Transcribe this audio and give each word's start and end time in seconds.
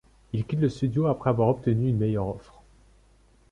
Il 0.33 0.47
quitte 0.47 0.61
le 0.61 0.69
Studio 0.69 1.05
après 1.05 1.29
avoir 1.29 1.49
obtenu 1.49 1.89
une 1.89 1.99
meilleure 1.99 2.27
offre. 2.27 2.59